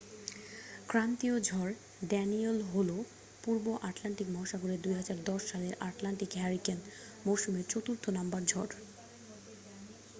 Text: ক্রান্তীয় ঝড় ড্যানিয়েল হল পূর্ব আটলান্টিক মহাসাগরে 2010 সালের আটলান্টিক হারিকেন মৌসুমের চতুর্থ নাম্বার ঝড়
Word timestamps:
ক্রান্তীয় 0.87 1.35
ঝড় 1.41 1.73
ড্যানিয়েল 2.07 2.57
হল 2.63 2.89
পূর্ব 3.43 3.65
আটলান্টিক 3.81 4.27
মহাসাগরে 4.29 4.75
2010 4.77 5.49
সালের 5.51 5.73
আটলান্টিক 5.79 6.31
হারিকেন 6.35 6.77
মৌসুমের 7.25 7.65
চতুর্থ 7.69 8.03
নাম্বার 8.09 8.41
ঝড় 8.45 8.71